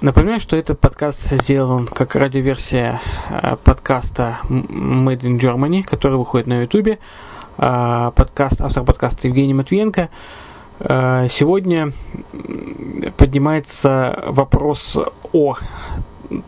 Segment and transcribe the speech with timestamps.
[0.00, 6.62] Напоминаю, что этот подкаст сделан как радиоверсия э, подкаста Made in Germany, который выходит на
[6.62, 6.98] YouTube.
[7.58, 10.08] Э, подкаст, автор подкаста Евгений Матвиенко.
[10.78, 11.92] Э, сегодня
[13.18, 14.96] поднимается вопрос
[15.34, 15.56] о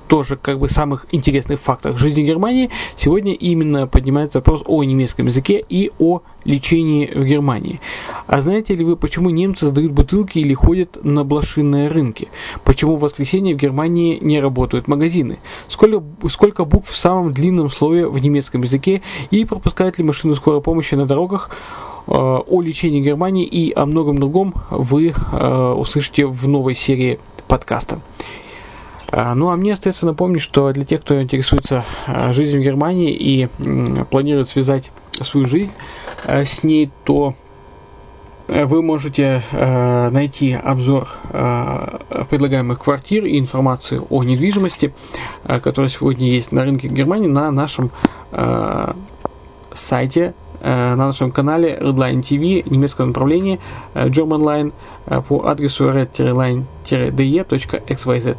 [0.09, 5.65] тоже как бы самых интересных фактах жизни Германии, сегодня именно поднимается вопрос о немецком языке
[5.69, 7.81] и о лечении в Германии.
[8.27, 12.29] А знаете ли вы, почему немцы сдают бутылки или ходят на блошиные рынки?
[12.65, 15.39] Почему в воскресенье в Германии не работают магазины?
[15.69, 19.03] Сколько, сколько букв в самом длинном слове в немецком языке?
[19.31, 21.51] И пропускают ли машины скорой помощи на дорогах?
[22.07, 28.01] Э, о лечении Германии и о многом другом вы э, услышите в новой серии подкаста.
[29.13, 33.13] А, ну а мне остается напомнить, что для тех, кто интересуется а, жизнью в Германии
[33.13, 33.51] и
[34.11, 35.73] планирует связать свою жизнь
[36.25, 37.35] а, с ней, то
[38.49, 41.07] вы можете найти обзор
[42.29, 44.93] предлагаемых квартир и информацию о недвижимости,
[45.47, 47.93] которая сегодня есть на рынке Германии на нашем
[49.73, 53.61] сайте, на нашем канале Redline TV немецкого направления
[53.95, 54.73] Germanline
[55.29, 58.37] по адресу red-line-de.xyz.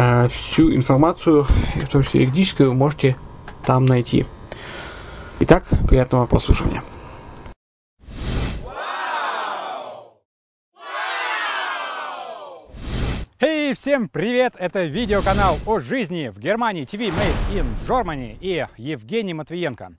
[0.00, 3.16] Э, всю информацию, в том числе юридическую, вы можете
[3.66, 4.26] там найти.
[5.40, 6.84] Итак, приятного прослушивания.
[13.40, 14.54] Эй, hey, всем привет!
[14.56, 19.94] Это видеоканал о жизни в Германии TV Made in Germany и Евгений Матвиенко.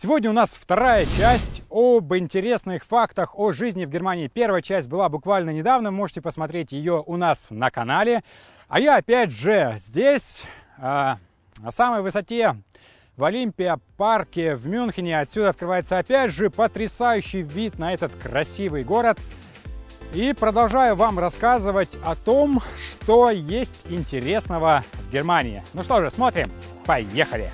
[0.00, 4.28] Сегодня у нас вторая часть об интересных фактах о жизни в Германии.
[4.28, 8.22] Первая часть была буквально недавно, можете посмотреть ее у нас на канале.
[8.68, 10.44] А я опять же здесь,
[10.78, 11.18] а,
[11.58, 12.54] на самой высоте,
[13.16, 15.18] в Олимпия парке в Мюнхене.
[15.18, 19.18] Отсюда открывается опять же потрясающий вид на этот красивый город.
[20.14, 25.64] И продолжаю вам рассказывать о том, что есть интересного в Германии.
[25.74, 26.46] Ну что же, смотрим.
[26.86, 27.50] Поехали!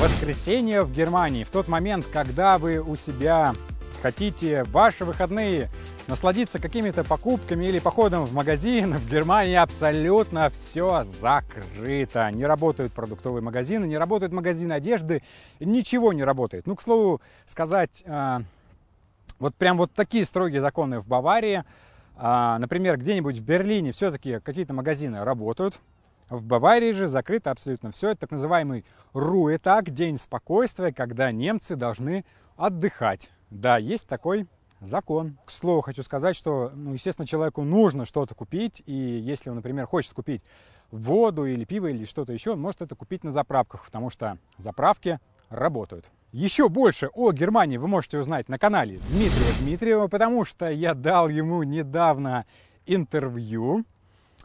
[0.00, 1.42] Воскресенье в Германии.
[1.42, 3.52] В тот момент, когда вы у себя
[4.00, 5.70] хотите ваши выходные
[6.06, 12.30] насладиться какими-то покупками или походом в магазин, в Германии абсолютно все закрыто.
[12.30, 15.24] Не работают продуктовые магазины, не работают магазины одежды,
[15.58, 16.68] ничего не работает.
[16.68, 18.42] Ну, к слову сказать, а,
[19.40, 21.64] вот прям вот такие строгие законы в Баварии.
[22.14, 25.80] А, например, где-нибудь в Берлине все-таки какие-то магазины работают,
[26.28, 28.10] в Баварии же закрыто абсолютно все.
[28.10, 32.24] Это так называемый Руэтаг, день спокойствия, когда немцы должны
[32.56, 33.30] отдыхать.
[33.50, 34.46] Да, есть такой
[34.80, 35.38] закон.
[35.44, 39.86] К слову, хочу сказать, что, ну, естественно, человеку нужно что-то купить, и если он, например,
[39.86, 40.44] хочет купить
[40.90, 45.18] воду или пиво или что-то еще, он может это купить на заправках, потому что заправки
[45.48, 46.06] работают.
[46.32, 51.28] Еще больше о Германии вы можете узнать на канале Дмитрия Дмитриева, потому что я дал
[51.28, 52.44] ему недавно
[52.84, 53.84] интервью.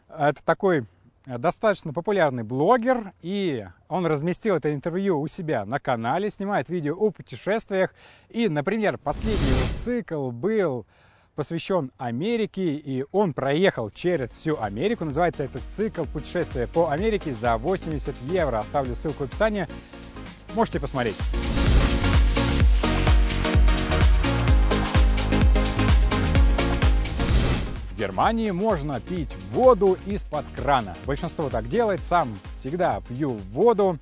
[0.07, 0.85] Это такой
[1.25, 7.11] достаточно популярный блогер, и он разместил это интервью у себя на канале, снимает видео о
[7.11, 7.93] путешествиях.
[8.29, 10.85] И, например, последний цикл был
[11.35, 15.05] посвящен Америке, и он проехал через всю Америку.
[15.05, 18.59] Называется этот цикл «Путешествие по Америке» за 80 евро.
[18.59, 19.67] Оставлю ссылку в описании.
[20.55, 21.17] Можете посмотреть.
[28.03, 30.93] Германии можно пить воду из-под крана.
[31.05, 33.97] Большинство так делает, сам всегда пью воду.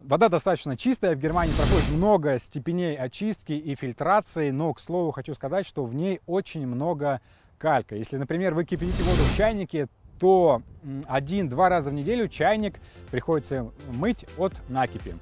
[0.00, 5.32] Вода достаточно чистая, в Германии проходит много степеней очистки и фильтрации, но, к слову, хочу
[5.34, 7.20] сказать, что в ней очень много
[7.58, 7.94] калька.
[7.94, 9.86] Если, например, вы кипятите воду в чайнике,
[10.18, 10.62] то
[11.06, 12.80] один-два раза в неделю чайник
[13.12, 15.14] приходится мыть от накипи.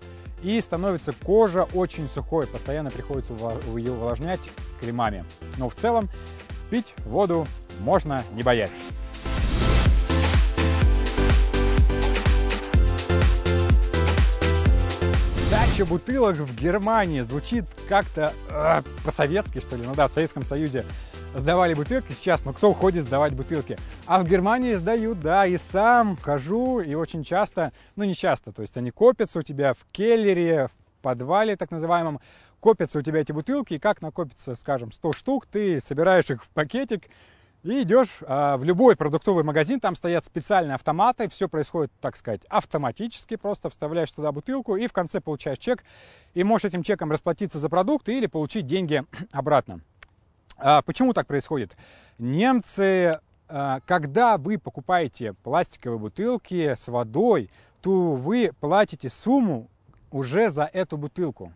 [0.43, 3.35] И становится кожа очень сухой, постоянно приходится
[3.77, 4.51] ее увлажнять
[4.81, 5.25] кремами.
[5.59, 6.09] Но в целом
[6.71, 7.47] пить воду
[7.81, 8.73] можно не боясь.
[15.51, 19.83] Дача бутылок в Германии звучит как-то э, по-советски, что ли.
[19.87, 20.85] Ну да, в Советском Союзе
[21.35, 23.79] сдавали бутылки сейчас, но кто ходит сдавать бутылки?
[24.07, 28.63] А в Германии сдают, да, и сам хожу, и очень часто, ну не часто, то
[28.63, 32.21] есть они копятся у тебя в келлере, в подвале так называемом,
[32.61, 36.49] копятся у тебя эти бутылки, и как накопится, скажем, 100 штук, ты собираешь их в
[36.51, 37.05] пакетик,
[37.65, 42.43] и идешь а, в любой продуктовый магазин, там стоят специальные автоматы, все происходит, так сказать,
[42.49, 45.85] автоматически, просто вставляешь туда бутылку и в конце получаешь чек,
[46.35, 49.81] и можешь этим чеком расплатиться за продукты или получить деньги обратно.
[50.57, 51.77] А, почему так происходит?
[52.19, 57.51] Немцы, а, когда вы покупаете пластиковые бутылки с водой,
[57.83, 59.69] то вы платите сумму
[60.11, 61.53] уже за эту бутылку.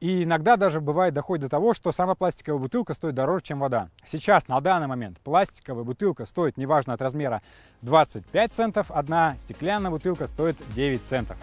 [0.00, 3.88] И иногда даже бывает доходит до того, что сама пластиковая бутылка стоит дороже, чем вода.
[4.04, 7.40] Сейчас, на данный момент, пластиковая бутылка стоит, неважно от размера,
[7.82, 11.38] 25 центов, одна стеклянная бутылка стоит 9 центов.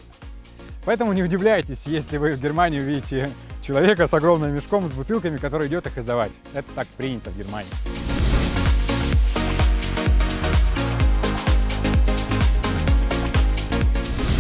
[0.86, 3.30] Поэтому не удивляйтесь, если вы в Германии увидите
[3.62, 6.32] человека с огромным мешком с бутылками, который идет их издавать.
[6.54, 7.72] Это так принято в Германии.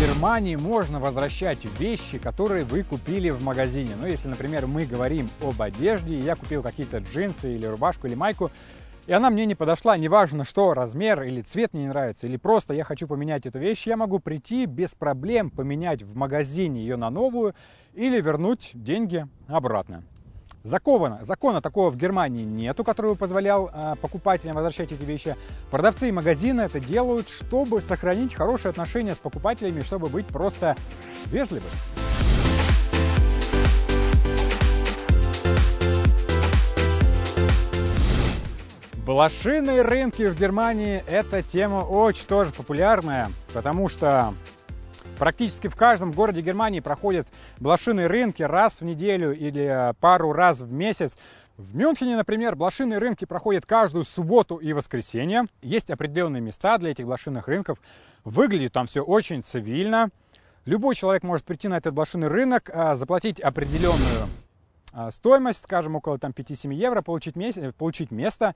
[0.05, 3.91] Германии можно возвращать вещи, которые вы купили в магазине.
[3.97, 8.51] Ну, если, например, мы говорим об одежде, я купил какие-то джинсы или рубашку или майку,
[9.07, 12.73] и она мне не подошла, неважно что, размер или цвет мне не нравится, или просто
[12.73, 17.09] я хочу поменять эту вещь, я могу прийти без проблем поменять в магазине ее на
[17.09, 17.55] новую
[17.93, 20.03] или вернуть деньги обратно.
[20.63, 25.35] Закона, закона такого в Германии нету, который позволял э, покупателям возвращать эти вещи.
[25.69, 30.77] Продавцы и магазины это делают, чтобы сохранить хорошие отношения с покупателями, чтобы быть просто
[31.25, 31.67] вежливым.
[39.05, 44.33] Блошиные рынки в Германии– это тема очень тоже популярная, потому что
[45.19, 47.27] Практически в каждом городе Германии проходят
[47.59, 51.17] блошиные рынки раз в неделю или пару раз в месяц.
[51.57, 55.45] В Мюнхене, например, блошиные рынки проходят каждую субботу и воскресенье.
[55.61, 57.77] Есть определенные места для этих блошиных рынков.
[58.23, 60.09] Выглядит там все очень цивильно.
[60.65, 64.27] Любой человек может прийти на этот блошиный рынок, а, заплатить определенную
[65.11, 68.55] стоимость, скажем, около там, 5-7 евро, получить, место, получить место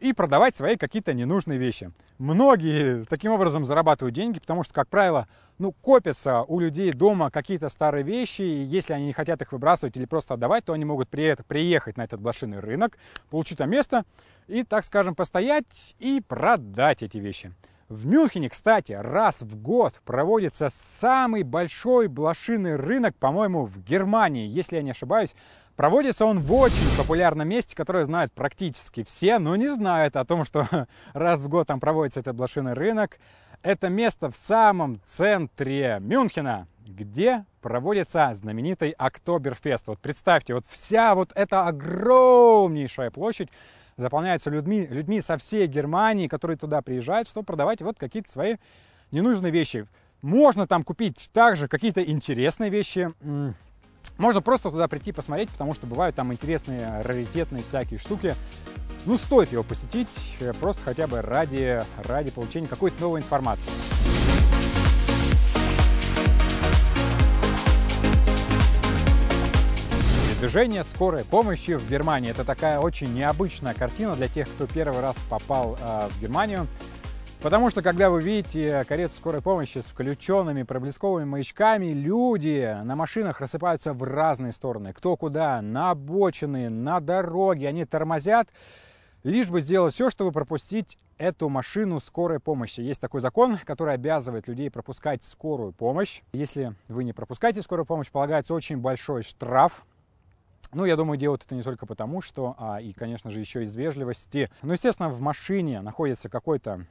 [0.00, 1.90] и продавать свои какие-то ненужные вещи.
[2.18, 5.28] Многие таким образом зарабатывают деньги, потому что, как правило,
[5.58, 9.96] ну, копятся у людей дома какие-то старые вещи, и если они не хотят их выбрасывать
[9.96, 12.96] или просто отдавать, то они могут при приехать на этот блошиный рынок,
[13.30, 14.04] получить там место
[14.46, 17.52] и, так скажем, постоять и продать эти вещи.
[17.88, 24.76] В Мюнхене, кстати, раз в год проводится самый большой блошиный рынок, по-моему, в Германии, если
[24.76, 25.34] я не ошибаюсь.
[25.78, 30.44] Проводится он в очень популярном месте, которое знают практически все, но не знают о том,
[30.44, 30.66] что
[31.12, 33.20] раз в год там проводится этот блошиный рынок.
[33.62, 39.86] Это место в самом центре Мюнхена, где проводится знаменитый Октоберфест.
[39.86, 43.48] Вот представьте, вот вся вот эта огромнейшая площадь
[43.96, 48.56] заполняется людьми, людьми со всей Германии, которые туда приезжают, чтобы продавать вот какие-то свои
[49.12, 49.86] ненужные вещи.
[50.22, 53.12] Можно там купить также какие-то интересные вещи,
[54.18, 58.34] можно просто туда прийти посмотреть, потому что бывают там интересные, раритетные всякие штуки.
[59.06, 63.70] Ну, стоит его посетить, э, просто хотя бы ради, ради получения какой-то новой информации.
[70.40, 72.30] Движение скорой помощи в Германии.
[72.30, 76.66] Это такая очень необычная картина для тех, кто первый раз попал э, в Германию.
[77.40, 83.40] Потому что, когда вы видите карету скорой помощи с включенными проблесковыми маячками, люди на машинах
[83.40, 84.92] рассыпаются в разные стороны.
[84.92, 88.48] Кто куда, на обочины, на дороге, они тормозят,
[89.22, 92.80] лишь бы сделать все, чтобы пропустить эту машину скорой помощи.
[92.80, 96.22] Есть такой закон, который обязывает людей пропускать скорую помощь.
[96.32, 99.86] Если вы не пропускаете скорую помощь, полагается очень большой штраф.
[100.72, 103.76] Ну, я думаю, делают это не только потому, что, а, и, конечно же, еще из
[103.76, 104.50] вежливости.
[104.62, 106.84] Ну, естественно, в машине находится какой-то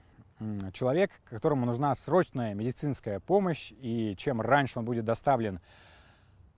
[0.74, 5.60] человек, которому нужна срочная медицинская помощь, и чем раньше он будет доставлен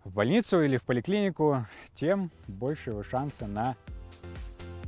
[0.03, 3.75] в больницу или в поликлинику, тем больше его шансы на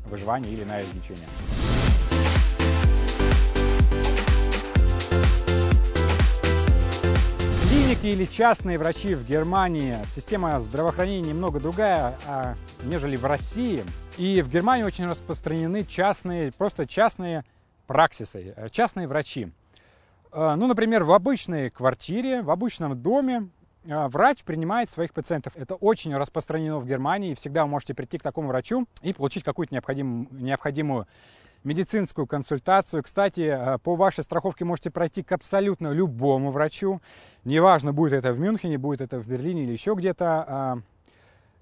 [0.06, 1.28] выживание или на излечение.
[7.70, 13.84] Клиники или частные врачи в Германии, система здравоохранения немного другая, а, нежели в России.
[14.18, 17.46] И в Германии очень распространены частные, просто частные
[17.92, 19.52] праксисы, э, частные врачи.
[20.32, 23.50] Э, ну, например, в обычной квартире, в обычном доме
[23.84, 25.52] э, врач принимает своих пациентов.
[25.58, 27.34] Это очень распространено в Германии.
[27.36, 31.06] Всегда вы можете прийти к такому врачу и получить какую-то необходимую, необходимую
[31.66, 33.04] медицинскую консультацию.
[33.04, 37.02] Кстати, по вашей страховке можете пройти к абсолютно любому врачу.
[37.44, 40.82] Неважно, будет это в Мюнхене, будет это в Берлине или еще где-то.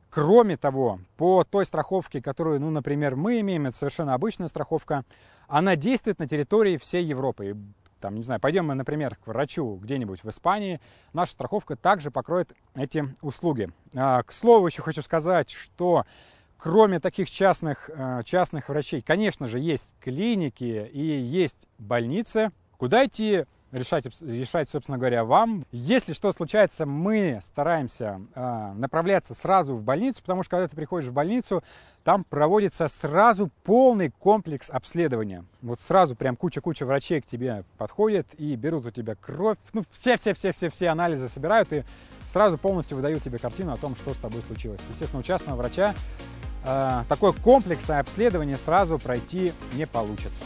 [0.10, 5.06] Кроме того, по той страховке, которую, ну, например, мы имеем, это совершенно обычная страховка,
[5.48, 7.56] она действует на территории всей Европы.
[8.00, 10.80] Там, не знаю, пойдем мы, например, к врачу где-нибудь в Испании,
[11.14, 13.70] наша страховка также покроет эти услуги.
[13.94, 16.06] А, к слову, еще хочу сказать, что
[16.58, 23.44] кроме таких частных, э, частных врачей, конечно же, есть клиники и есть больницы, куда идти
[23.72, 25.64] решать, решать, собственно говоря, вам.
[25.72, 31.10] Если что случается, мы стараемся э, направляться сразу в больницу, потому что когда ты приходишь
[31.10, 31.64] в больницу,
[32.04, 35.46] там проводится сразу полный комплекс обследования.
[35.62, 40.88] Вот сразу прям куча-куча врачей к тебе подходят и берут у тебя кровь, ну все-все-все-все-все
[40.88, 41.84] анализы собирают и
[42.28, 44.82] сразу полностью выдают тебе картину о том, что с тобой случилось.
[44.90, 45.94] Естественно, у частного врача
[46.66, 50.44] э, такое комплексное обследование сразу пройти не получится.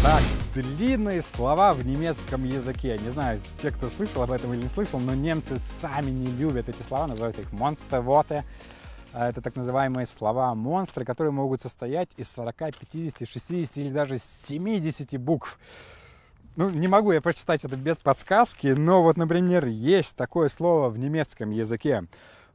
[0.00, 0.22] Так,
[0.54, 2.96] длинные слова в немецком языке.
[2.98, 6.68] Не знаю, те, кто слышал об этом или не слышал, но немцы сами не любят
[6.68, 8.44] эти слова, называют их монстервоте.
[9.12, 15.18] Это так называемые слова монстры, которые могут состоять из 40, 50, 60 или даже 70
[15.18, 15.58] букв.
[16.54, 20.98] Ну, не могу я прочитать это без подсказки, но вот, например, есть такое слово в
[20.98, 21.50] немецком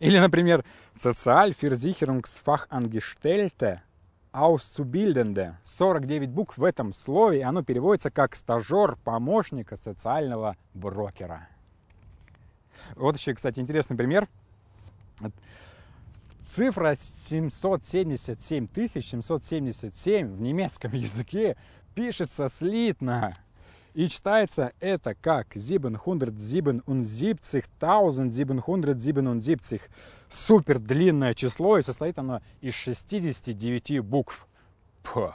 [0.00, 3.82] Или, например, Sozialversicherungsfachangestellte
[4.32, 5.56] Auszubildende.
[5.62, 11.48] 49 букв в этом слове, и оно переводится как стажер помощника социального брокера.
[12.96, 14.28] Вот еще, кстати, интересный пример.
[16.54, 21.56] Цифра 777 777 в немецком языке
[21.94, 23.38] пишется слитно.
[23.94, 26.82] И читается это как 777
[30.28, 34.46] Супер длинное число, и состоит оно из 69 букв.
[35.02, 35.34] Пух.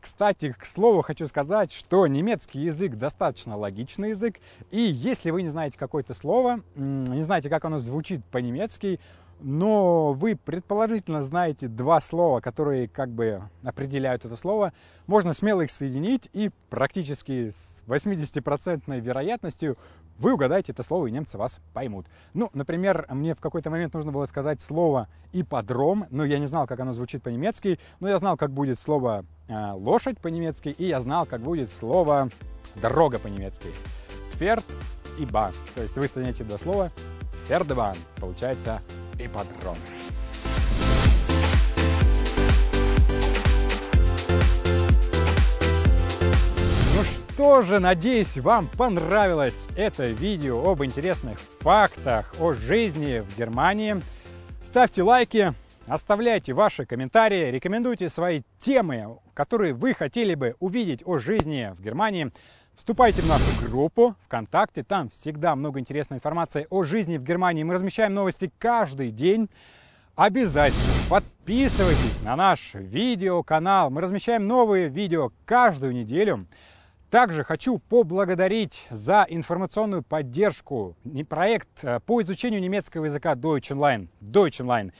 [0.00, 5.50] Кстати, к слову хочу сказать, что немецкий язык достаточно логичный язык, и если вы не
[5.50, 8.98] знаете какое-то слово, не знаете, как оно звучит по-немецки,
[9.42, 14.72] но вы предположительно знаете два слова, которые как бы определяют это слово,
[15.06, 19.76] можно смело их соединить и практически с 80% вероятностью
[20.18, 22.06] вы угадаете это слово, и немцы вас поймут.
[22.34, 26.66] Ну, например, мне в какой-то момент нужно было сказать слово «ипподром», но я не знал,
[26.66, 31.00] как оно звучит по-немецки, но я знал, как будет слово э, «лошадь» по-немецки, и я
[31.00, 32.28] знал, как будет слово
[32.76, 33.68] «дорога» по-немецки.
[34.34, 34.64] «Ферд»
[35.18, 35.52] и «бан».
[35.74, 36.90] То есть вы соединяете два слова
[37.46, 37.96] «фердебан».
[38.16, 38.80] Получается
[39.18, 39.76] ипподром.
[46.94, 54.02] Ну что же, надеюсь, вам понравилось это видео об интересных фактах о жизни в Германии.
[54.62, 55.54] Ставьте лайки,
[55.86, 62.30] оставляйте ваши комментарии, рекомендуйте свои темы, которые вы хотели бы увидеть о жизни в Германии.
[62.82, 67.62] Вступайте в нашу группу ВКонтакте, там всегда много интересной информации о жизни в Германии.
[67.62, 69.48] Мы размещаем новости каждый день.
[70.16, 73.90] Обязательно подписывайтесь на наш видеоканал.
[73.90, 76.48] Мы размещаем новые видео каждую неделю.
[77.08, 80.96] Также хочу поблагодарить за информационную поддержку
[81.28, 84.08] проект э, по изучению немецкого языка Deutsch Online.
[84.20, 84.90] Deutsch Online.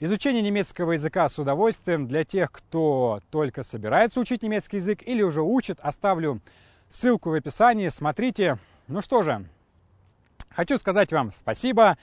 [0.00, 5.42] Изучение немецкого языка с удовольствием для тех, кто только собирается учить немецкий язык или уже
[5.42, 5.78] учит.
[5.82, 6.40] Оставлю
[6.88, 8.58] Ссылку в описании, смотрите.
[8.86, 9.44] Ну что же,
[10.50, 11.98] хочу сказать вам спасибо,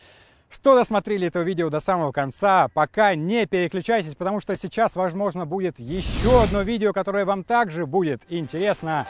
[0.49, 2.67] что досмотрели это видео до самого конца.
[2.73, 8.21] Пока не переключайтесь, потому что сейчас, возможно, будет еще одно видео, которое вам также будет
[8.29, 9.07] интересно.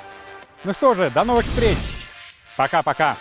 [0.63, 1.77] Ну что же, до новых встреч.
[2.55, 3.17] Пока-пока.